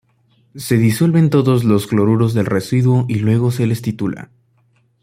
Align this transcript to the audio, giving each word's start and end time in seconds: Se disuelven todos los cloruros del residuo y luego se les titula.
Se 0.55 0.77
disuelven 0.77 1.29
todos 1.29 1.63
los 1.63 1.85
cloruros 1.85 2.33
del 2.33 2.47
residuo 2.47 3.05
y 3.07 3.19
luego 3.19 3.51
se 3.51 3.67
les 3.67 3.83
titula. 3.83 4.31